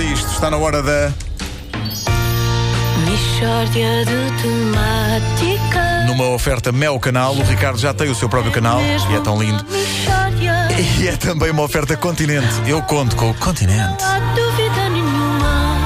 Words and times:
a 0.00 0.04
isto. 0.04 0.32
Está 0.32 0.50
na 0.50 0.56
hora 0.56 0.82
da. 0.82 1.12
Mishória 3.04 4.04
de. 4.04 4.20
Numa 6.06 6.34
oferta 6.34 6.72
Mel 6.72 6.98
Canal, 6.98 7.34
o 7.34 7.42
Ricardo 7.42 7.78
já 7.78 7.94
tem 7.94 8.10
o 8.10 8.14
seu 8.14 8.28
próprio 8.28 8.52
canal 8.52 8.80
e 8.80 9.14
é 9.14 9.20
tão 9.20 9.40
lindo. 9.40 9.64
E 10.98 11.06
é 11.06 11.16
também 11.16 11.50
uma 11.50 11.62
oferta 11.62 11.96
Continente. 11.96 12.48
Eu 12.66 12.82
conto 12.82 13.14
com 13.14 13.30
o 13.30 13.34
Continente. 13.34 14.02
não 14.02 14.10
há 14.10 14.18
dúvida 14.34 14.88
nenhuma 14.90 15.76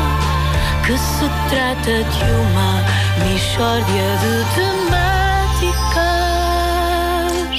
que 0.86 0.96
se 0.96 1.28
trata 1.50 2.04
de 2.04 2.24
uma 2.40 2.82
Mishória 3.28 4.16
de 4.22 4.44
temáticas. 4.54 6.04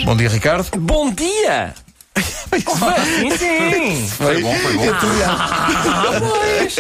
Bom 0.06 0.16
dia, 0.16 0.30
Ricardo. 0.30 0.68
Bom 0.80 1.12
dia! 1.12 1.85
Sim, 2.60 3.38
sim! 3.38 4.08
Foi 4.08 4.42
bom, 4.42 4.56
foi 4.56 4.74
bom. 4.74 4.86
Ah, 5.28 6.12
pois. 6.20 6.76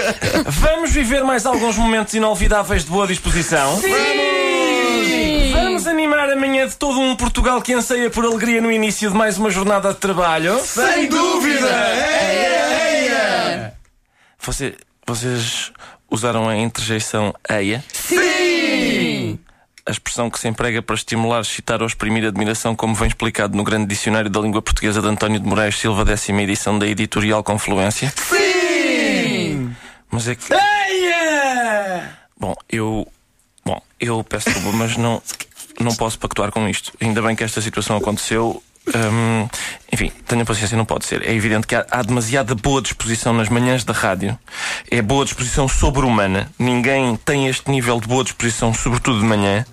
Vamos 0.47 0.91
viver 0.91 1.23
mais 1.23 1.45
alguns 1.45 1.77
momentos 1.77 2.13
inolvidáveis 2.13 2.85
de 2.85 2.91
boa 2.91 3.07
disposição? 3.07 3.79
Sim! 3.81 5.51
Vamos 5.53 5.87
animar 5.87 6.29
amanhã 6.29 6.67
de 6.67 6.75
todo 6.75 6.99
um 6.99 7.15
Portugal 7.15 7.61
que 7.61 7.73
anseia 7.73 8.09
por 8.09 8.25
alegria 8.25 8.61
no 8.61 8.71
início 8.71 9.09
de 9.09 9.15
mais 9.15 9.37
uma 9.37 9.49
jornada 9.49 9.93
de 9.93 9.99
trabalho? 9.99 10.59
Sem 10.59 11.07
dúvida! 11.07 11.67
Você, 14.39 14.75
vocês 15.05 15.71
usaram 16.09 16.47
a 16.47 16.55
interjeição 16.55 17.33
eia? 17.49 17.83
Sim! 17.91 18.44
A 19.87 19.91
expressão 19.91 20.31
que 20.31 20.39
se 20.39 20.47
emprega 20.47 20.81
para 20.81 20.95
estimular, 20.95 21.41
excitar 21.41 21.81
ou 21.81 21.87
exprimir 21.87 22.25
admiração, 22.25 22.75
como 22.75 22.95
vem 22.95 23.07
explicado 23.07 23.55
no 23.55 23.63
grande 23.63 23.85
dicionário 23.85 24.31
da 24.31 24.39
língua 24.39 24.59
portuguesa 24.59 24.99
de 24.99 25.07
António 25.07 25.39
de 25.39 25.47
Moraes 25.47 25.77
Silva, 25.77 26.03
décima 26.03 26.41
edição 26.41 26.79
da 26.79 26.87
editorial 26.87 27.43
Confluência? 27.43 28.11
Sim! 28.15 29.75
Mas 30.09 30.27
é 30.27 30.33
que. 30.33 30.45
Bom, 32.35 32.55
eu. 32.67 33.07
Bom, 33.63 33.79
eu 33.99 34.23
peço 34.23 34.49
desculpa, 34.49 34.75
mas 34.75 34.97
não, 34.97 35.21
não 35.79 35.93
posso 35.95 36.17
pactuar 36.17 36.51
com 36.51 36.67
isto. 36.67 36.91
Ainda 36.99 37.21
bem 37.21 37.35
que 37.35 37.43
esta 37.43 37.61
situação 37.61 37.97
aconteceu. 37.97 38.63
Hum, 38.87 39.47
enfim, 39.95 40.11
tenha 40.27 40.43
paciência, 40.43 40.75
não 40.75 40.83
pode 40.83 41.05
ser. 41.05 41.25
É 41.25 41.33
evidente 41.33 41.65
que 41.65 41.73
há, 41.73 41.85
há 41.89 42.01
demasiada 42.01 42.53
boa 42.53 42.81
disposição 42.81 43.33
nas 43.33 43.47
manhãs 43.47 43.85
da 43.85 43.93
rádio. 43.93 44.37
É 44.91 45.01
boa 45.01 45.23
disposição 45.23 45.69
sobre-humana. 45.69 46.51
Ninguém 46.59 47.15
tem 47.15 47.47
este 47.47 47.71
nível 47.71 48.01
de 48.01 48.05
boa 48.05 48.21
disposição, 48.21 48.73
sobretudo 48.73 49.19
de 49.19 49.25
manhã. 49.25 49.65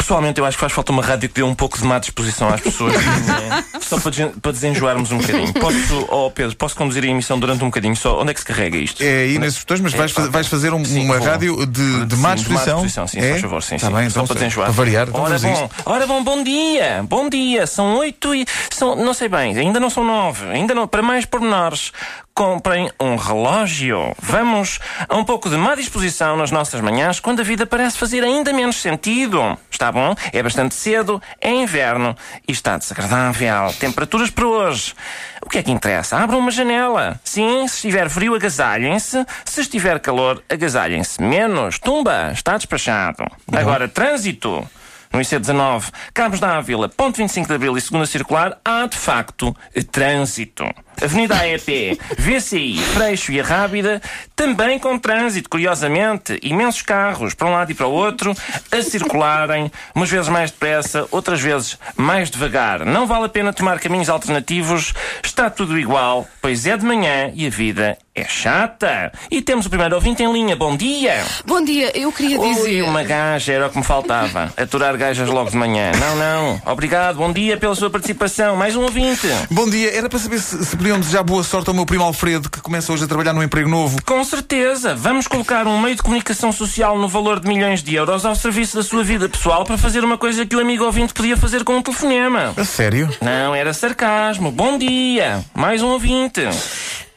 Pessoalmente, 0.00 0.40
eu 0.40 0.46
acho 0.46 0.56
que 0.56 0.60
faz 0.60 0.72
falta 0.72 0.90
uma 0.92 1.02
rádio 1.02 1.28
que 1.28 1.34
dê 1.36 1.42
um 1.42 1.54
pouco 1.54 1.78
de 1.78 1.84
má 1.84 1.98
disposição 1.98 2.48
às 2.48 2.60
pessoas. 2.60 2.94
manhã. 3.04 3.64
Só 3.80 3.98
para, 4.00 4.10
desen- 4.10 4.30
para 4.40 4.52
desenjoarmos 4.52 5.12
um 5.12 5.18
bocadinho. 5.18 5.52
Posso, 5.52 6.06
oh 6.10 6.30
Pedro, 6.30 6.56
posso 6.56 6.74
conduzir 6.74 7.04
a 7.04 7.06
emissão 7.06 7.38
durante 7.38 7.62
um 7.62 7.66
bocadinho 7.68 7.94
só? 7.94 8.20
Onde 8.20 8.30
é 8.30 8.34
que 8.34 8.40
se 8.40 8.46
carrega 8.46 8.76
isto? 8.78 9.02
É 9.02 9.22
aí 9.24 9.38
nesses 9.38 9.58
botões, 9.60 9.80
mas 9.80 9.92
vais, 9.92 10.10
É, 10.10 10.14
fazer, 10.14 10.26
ok. 10.28 10.32
vais 10.32 10.46
fazer 10.48 10.72
um- 10.74 10.84
Sim, 10.84 11.04
uma 11.04 11.18
vou. 11.18 11.26
rádio 11.26 11.66
de, 11.66 12.06
de 12.06 12.16
má 12.16 12.30
Sim, 12.30 12.44
disposição. 12.44 13.06
sim, 13.06 13.18
é? 13.20 13.30
faz 13.30 13.40
favor, 13.42 13.62
sim, 13.62 13.76
Tá 13.76 13.86
sim. 13.88 13.94
bem, 13.94 14.10
Só 14.10 14.20
então, 14.20 14.26
para 14.26 14.34
desenjoar. 14.34 14.66
para 14.66 14.74
variar, 14.74 15.08
então 15.08 15.20
ora 15.22 15.38
vamos 15.38 15.58
a 15.58 15.62
bom, 15.62 15.70
ora 15.84 16.06
bom, 16.06 16.24
bom 16.24 16.42
dia, 16.42 17.04
bom 17.08 17.28
dia. 17.28 17.66
São 17.66 17.96
oito 17.98 18.34
e. 18.34 18.46
São, 18.70 18.96
não 18.96 19.12
sei 19.14 19.28
bem, 19.28 19.56
ainda 19.56 19.78
não 19.78 19.90
são 19.90 20.02
nove. 20.02 20.46
Ainda 20.50 20.74
não. 20.74 20.88
Para 20.88 21.02
mais 21.02 21.24
pormenores, 21.24 21.92
comprem 22.40 22.90
um 22.98 23.16
relógio. 23.16 24.16
Vamos 24.18 24.80
a 25.06 25.14
um 25.14 25.22
pouco 25.22 25.50
de 25.50 25.58
má 25.58 25.74
disposição 25.74 26.38
nas 26.38 26.50
nossas 26.50 26.80
manhãs 26.80 27.20
quando 27.20 27.40
a 27.40 27.42
vida 27.42 27.66
parece 27.66 27.98
fazer 27.98 28.24
ainda 28.24 28.50
menos 28.50 28.76
sentido. 28.76 29.58
Está 29.70 29.92
bom? 29.92 30.14
É 30.32 30.42
bastante 30.42 30.74
cedo, 30.74 31.20
é 31.38 31.52
inverno 31.52 32.16
e 32.48 32.52
está 32.52 32.78
desagradável. 32.78 33.74
Temperaturas 33.78 34.30
para 34.30 34.46
hoje. 34.46 34.94
O 35.42 35.50
que 35.50 35.58
é 35.58 35.62
que 35.62 35.70
interessa? 35.70 36.16
Abram 36.16 36.38
uma 36.38 36.50
janela. 36.50 37.20
Sim, 37.22 37.68
se 37.68 37.74
estiver 37.74 38.08
frio, 38.08 38.34
agasalhem-se. 38.34 39.22
Se 39.44 39.60
estiver 39.60 40.00
calor, 40.00 40.42
agasalhem-se 40.48 41.20
menos. 41.20 41.78
Tumba, 41.78 42.30
está 42.32 42.56
despachado. 42.56 43.22
Agora, 43.52 43.86
trânsito. 43.86 44.66
No 45.12 45.18
IC19, 45.18 45.90
Cabos 46.14 46.38
da 46.38 46.56
Ávila, 46.56 46.88
ponto 46.88 47.16
25 47.16 47.48
de 47.48 47.54
Abril 47.54 47.76
e 47.76 47.80
segunda 47.80 48.06
circular, 48.06 48.58
há 48.64 48.86
de 48.86 48.96
facto 48.96 49.54
trânsito. 49.90 50.64
Avenida 51.02 51.34
AEP, 51.34 51.98
VCI, 52.18 52.78
Freixo 52.94 53.32
e 53.32 53.40
a 53.40 53.44
Rábida, 53.44 54.02
também 54.36 54.78
com 54.78 54.98
trânsito, 54.98 55.48
curiosamente. 55.48 56.38
Imensos 56.42 56.82
carros, 56.82 57.34
para 57.34 57.48
um 57.48 57.52
lado 57.52 57.70
e 57.72 57.74
para 57.74 57.86
o 57.86 57.92
outro, 57.92 58.34
a 58.70 58.82
circularem, 58.82 59.70
umas 59.94 60.10
vezes 60.10 60.28
mais 60.28 60.50
depressa, 60.50 61.06
outras 61.10 61.40
vezes 61.40 61.78
mais 61.96 62.30
devagar. 62.30 62.84
Não 62.84 63.06
vale 63.06 63.26
a 63.26 63.28
pena 63.28 63.52
tomar 63.52 63.80
caminhos 63.80 64.08
alternativos, 64.08 64.92
está 65.22 65.48
tudo 65.48 65.78
igual, 65.78 66.26
pois 66.40 66.66
é 66.66 66.76
de 66.76 66.84
manhã 66.84 67.30
e 67.34 67.46
a 67.46 67.50
vida 67.50 67.96
é 68.14 68.24
chata. 68.24 69.12
E 69.30 69.40
temos 69.40 69.66
o 69.66 69.70
primeiro 69.70 69.94
ouvinte 69.94 70.22
em 70.22 70.30
linha. 70.32 70.54
Bom 70.56 70.76
dia! 70.76 71.22
Bom 71.46 71.64
dia, 71.64 71.96
eu 71.96 72.12
queria 72.12 72.38
Oi, 72.38 72.54
dizer. 72.54 72.82
uma 72.82 73.02
gaja, 73.02 73.52
era 73.52 73.66
o 73.66 73.70
que 73.70 73.78
me 73.78 73.84
faltava. 73.84 74.52
Aturar 74.56 74.96
gajas 74.96 75.28
logo 75.28 75.50
de 75.50 75.56
manhã. 75.56 75.92
Não, 75.98 76.16
não. 76.16 76.62
Obrigado, 76.66 77.16
bom 77.16 77.32
dia 77.32 77.56
pela 77.56 77.74
sua 77.74 77.88
participação. 77.88 78.56
Mais 78.56 78.76
um 78.76 78.82
ouvinte. 78.82 79.26
Bom 79.50 79.68
dia, 79.68 79.96
era 79.96 80.08
para 80.08 80.18
saber 80.18 80.38
se, 80.40 80.64
se 80.64 80.76
podiam 80.90 80.98
desejar 80.98 81.22
boa 81.22 81.44
sorte 81.44 81.68
ao 81.68 81.74
meu 81.74 81.86
primo 81.86 82.02
Alfredo, 82.02 82.50
que 82.50 82.60
começa 82.60 82.92
hoje 82.92 83.04
a 83.04 83.06
trabalhar 83.06 83.32
num 83.32 83.44
emprego 83.44 83.68
novo. 83.68 84.02
Com 84.02 84.24
certeza, 84.24 84.92
vamos 84.92 85.28
colocar 85.28 85.64
um 85.68 85.80
meio 85.80 85.94
de 85.94 86.02
comunicação 86.02 86.50
social 86.50 86.98
no 86.98 87.06
valor 87.06 87.38
de 87.38 87.46
milhões 87.46 87.80
de 87.80 87.94
euros 87.94 88.24
ao 88.24 88.34
serviço 88.34 88.76
da 88.76 88.82
sua 88.82 89.04
vida 89.04 89.28
pessoal 89.28 89.64
para 89.64 89.78
fazer 89.78 90.02
uma 90.02 90.18
coisa 90.18 90.44
que 90.44 90.56
o 90.56 90.60
amigo 90.60 90.84
ouvinte 90.84 91.14
podia 91.14 91.36
fazer 91.36 91.62
com 91.62 91.76
um 91.76 91.82
telefonema. 91.82 92.54
A 92.56 92.64
sério? 92.64 93.08
Não, 93.20 93.54
era 93.54 93.72
sarcasmo. 93.72 94.50
Bom 94.50 94.76
dia. 94.76 95.44
Mais 95.54 95.80
um 95.80 95.90
ouvinte. 95.90 96.40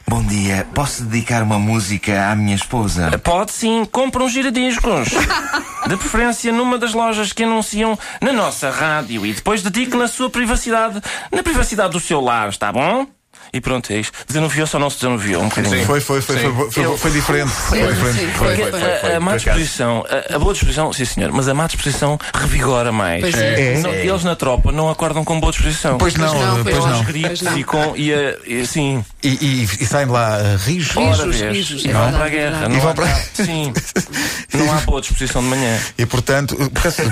Bom 0.07 0.23
dia, 0.23 0.67
posso 0.75 1.05
dedicar 1.05 1.41
uma 1.41 1.57
música 1.57 2.29
à 2.29 2.35
minha 2.35 2.55
esposa? 2.55 3.17
Pode 3.23 3.53
sim, 3.53 3.85
compra 3.91 4.23
uns 4.23 4.33
giradiscos. 4.33 5.09
De 5.89 5.97
preferência 5.97 6.51
numa 6.51 6.77
das 6.77 6.93
lojas 6.93 7.33
que 7.33 7.43
anunciam 7.43 7.97
na 8.21 8.31
nossa 8.31 8.69
rádio 8.69 9.25
e 9.25 9.33
depois 9.33 9.63
dedique 9.63 9.97
na 9.97 10.07
sua 10.07 10.29
privacidade, 10.29 11.01
na 11.31 11.41
privacidade 11.41 11.93
do 11.93 11.99
seu 11.99 12.21
lar, 12.21 12.49
está 12.49 12.71
bom? 12.71 13.07
E 13.51 13.59
pronto, 13.61 13.91
é 13.91 13.97
isto. 13.97 14.13
Desanuviou-se 14.27 14.75
ou 14.75 14.79
não 14.79 14.89
se 14.89 14.97
desanuviou? 14.97 15.41
Um 15.43 15.49
bocadinho. 15.49 15.85
Foi, 15.85 15.99
foi, 15.99 16.21
foi, 16.21 16.37
foi, 16.37 16.97
foi, 16.97 17.11
diferente. 17.11 17.49
Foi 17.51 17.79
Sim, 17.79 17.87
diferente. 17.87 18.19
sim, 18.19 18.27
Foi, 18.37 18.55
foi, 18.55 18.71
foi. 18.71 18.79
foi. 18.79 19.11
A, 19.13 19.17
a 19.17 19.19
má 19.19 19.35
disposição, 19.35 20.05
a, 20.29 20.35
a 20.35 20.39
boa 20.39 20.53
disposição, 20.53 20.93
sim 20.93 21.05
senhor, 21.05 21.31
mas 21.31 21.47
a 21.47 21.53
má 21.53 21.67
disposição 21.67 22.17
revigora 22.33 22.91
mais. 22.91 23.21
Pois 23.21 23.35
é. 23.35 23.73
É? 23.73 24.05
Eles 24.05 24.23
na 24.23 24.35
tropa 24.35 24.71
não 24.71 24.89
acordam 24.89 25.23
com 25.23 25.39
boa 25.39 25.51
disposição. 25.51 25.97
Pois 25.97 26.15
não, 26.15 26.33
não, 26.33 26.63
pois 26.63 26.75
pois 26.77 26.85
não. 26.85 27.29
Aos 27.29 27.41
não. 27.41 27.57
e 27.57 27.63
com. 27.63 27.93
E, 27.95 28.13
a- 28.13 28.35
e, 28.45 28.65
sim, 28.65 29.03
E, 29.23 29.29
e, 29.29 29.63
e 29.63 29.85
saem 29.85 30.07
de 30.07 30.11
lá 30.13 30.37
uh, 30.39 30.57
rijos. 30.65 30.95
Rijos, 30.95 31.41
rijos, 31.41 31.85
E 31.85 31.89
é 31.89 31.93
vão 31.93 32.01
verdade, 32.11 32.17
para 32.17 32.25
a 32.25 32.29
guerra. 32.29 32.67
E 32.75 32.79
vão 32.79 32.93
para- 32.93 33.15
Sim. 33.33 33.73
Não 34.53 34.71
há 34.71 34.77
boa 34.81 35.01
disposição 35.01 35.41
de 35.41 35.47
manhã. 35.47 35.79
E 35.97 36.05
portanto, 36.05 36.55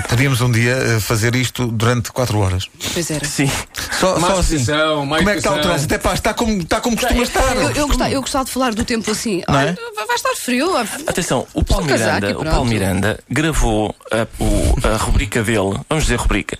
podíamos 0.08 0.40
um 0.40 0.50
dia 0.50 0.76
uh, 0.96 1.00
fazer 1.00 1.34
isto 1.34 1.66
durante 1.66 2.12
4 2.12 2.38
horas. 2.38 2.68
Pois 2.92 3.10
era. 3.10 3.24
Sim. 3.24 3.50
Só, 3.98 4.18
Mais 4.18 4.34
só 4.34 4.40
assim. 4.40 4.52
posição, 4.54 5.06
mais 5.06 5.20
Como 5.20 5.30
é 5.30 5.32
que 5.34 5.38
está 5.38 5.52
o 5.54 5.60
trânsito? 5.60 5.94
É 5.94 5.98
pá, 5.98 6.14
está 6.14 6.34
como, 6.34 6.60
está 6.62 6.80
como 6.80 6.96
costuma 6.96 7.22
estar. 7.22 7.56
Eu, 7.56 7.70
eu, 7.72 7.86
gostava, 7.88 8.10
eu 8.10 8.20
gostava 8.20 8.44
de 8.44 8.50
falar 8.50 8.74
do 8.74 8.84
tempo 8.84 9.10
assim. 9.10 9.42
Não 9.48 9.58
é? 9.60 9.74
Vai 10.06 10.16
estar 10.16 10.34
frio. 10.36 10.76
Atenção, 11.06 11.46
o 11.54 11.64
Paulo 11.64 11.84
Um 11.84 11.86
Miranda, 11.92 12.30
e 12.30 12.34
o. 12.34 12.44
Paulo 12.44 12.64
Miranda 12.64 13.18
gravou 13.28 13.94
a, 14.10 14.26
o- 14.42 14.76
a 14.92 14.96
rubrica 14.96 15.42
dele, 15.42 15.78
vamos 15.88 16.04
dizer 16.04 16.16
rubrica, 16.16 16.58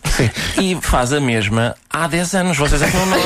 e 0.61 0.77
faz 0.81 1.13
a 1.13 1.21
mesma 1.21 1.75
há 1.91 2.07
10 2.07 2.35
anos. 2.35 2.57
Vocês 2.59 2.81
é 2.83 2.91
que 2.91 2.97
não 2.97 3.07
notam. 3.07 3.23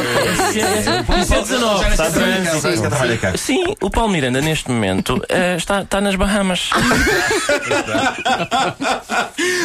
Isso 1.21 1.35
é 1.35 1.43
19, 1.43 1.91
está 1.91 2.11
trânsito. 2.11 3.39
Sim, 3.39 3.75
o 3.81 3.91
Paulo 3.91 4.11
Miranda 4.13 4.41
neste 4.41 4.71
momento 4.71 5.23
eh, 5.29 5.57
está, 5.57 5.83
está 5.83 6.01
nas 6.01 6.15
Bahamas. 6.17 6.71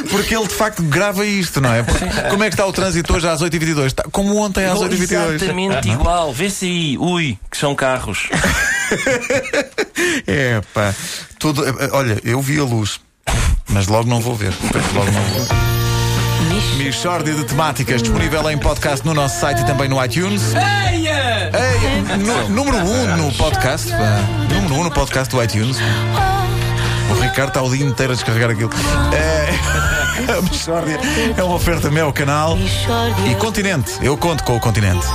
Porque 0.09 0.35
ele 0.35 0.47
de 0.47 0.53
facto 0.53 0.83
grava 0.83 1.25
isto, 1.25 1.59
não 1.61 1.73
é? 1.73 1.83
Porque 1.83 2.05
como 2.29 2.43
é 2.43 2.47
que 2.49 2.53
está 2.53 2.65
o 2.65 2.73
trânsito 2.73 3.13
hoje 3.13 3.27
às 3.27 3.41
8h22? 3.41 3.85
Está 3.87 4.03
como 4.11 4.35
ontem 4.37 4.65
às 4.65 4.79
8h22. 4.79 5.33
Exatamente 5.35 5.89
igual. 5.89 6.33
Aí, 6.61 6.97
ui, 6.99 7.37
que 7.49 7.57
são 7.57 7.75
carros. 7.75 8.29
É 10.27 10.61
pá. 10.73 10.93
Tudo, 11.39 11.63
eh, 11.65 11.89
olha, 11.93 12.19
eu 12.23 12.41
vi 12.41 12.59
a 12.59 12.63
luz. 12.63 12.99
Mas 13.69 13.87
logo 13.87 14.09
não 14.09 14.19
vou 14.19 14.35
ver. 14.35 14.53
Logo 14.93 15.11
não 15.11 15.21
vou 15.21 15.45
ver. 15.45 15.55
Michórdia 16.77 17.33
de 17.33 17.43
temáticas 17.45 18.01
disponível 18.01 18.49
em 18.49 18.57
podcast 18.57 19.05
no 19.05 19.13
nosso 19.13 19.39
site 19.39 19.61
e 19.61 19.65
também 19.65 19.87
no 19.87 20.03
iTunes. 20.03 20.41
Eia! 20.55 21.51
Ei, 21.53 22.17
nu- 22.17 22.49
número 22.49 22.77
1 22.77 22.81
um 23.13 23.17
no 23.17 23.31
podcast. 23.33 23.89
pá. 23.91 24.19
Número 24.53 24.73
1 24.73 24.79
um 24.79 24.83
no 24.85 24.91
podcast 24.91 25.33
do 25.33 25.41
iTunes. 25.41 25.77
O 27.11 27.21
Ricardo 27.21 27.49
está 27.49 27.61
o 27.61 27.69
dia 27.69 27.85
inteiro 27.85 28.13
a 28.13 28.15
descarregar 28.15 28.49
aquilo. 28.51 28.69
É, 29.13 30.31
a 30.31 30.41
Michórdia 30.41 30.99
é 31.37 31.43
uma 31.43 31.55
oferta 31.55 31.91
meu 31.91 32.11
canal. 32.13 32.57
E 33.29 33.35
continente. 33.35 33.93
Eu 34.01 34.17
conto 34.17 34.43
com 34.43 34.55
o 34.55 34.59
continente. 34.59 35.05